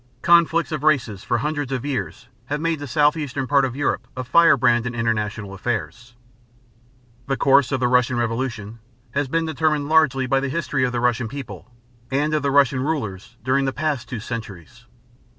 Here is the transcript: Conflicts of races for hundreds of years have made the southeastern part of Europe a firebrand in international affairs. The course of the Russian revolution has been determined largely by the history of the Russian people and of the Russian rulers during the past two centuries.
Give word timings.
Conflicts 0.23 0.71
of 0.71 0.81
races 0.81 1.23
for 1.23 1.37
hundreds 1.37 1.71
of 1.71 1.85
years 1.85 2.27
have 2.47 2.59
made 2.59 2.79
the 2.79 2.87
southeastern 2.87 3.45
part 3.45 3.65
of 3.65 3.75
Europe 3.75 4.07
a 4.17 4.23
firebrand 4.23 4.87
in 4.87 4.95
international 4.95 5.53
affairs. 5.53 6.15
The 7.27 7.37
course 7.37 7.71
of 7.71 7.79
the 7.79 7.87
Russian 7.87 8.17
revolution 8.17 8.79
has 9.11 9.27
been 9.27 9.45
determined 9.45 9.89
largely 9.89 10.25
by 10.25 10.39
the 10.39 10.49
history 10.49 10.83
of 10.83 10.91
the 10.91 10.99
Russian 10.99 11.27
people 11.27 11.69
and 12.09 12.33
of 12.33 12.41
the 12.41 12.49
Russian 12.49 12.79
rulers 12.83 13.37
during 13.43 13.65
the 13.65 13.73
past 13.73 14.09
two 14.09 14.19
centuries. 14.19 14.87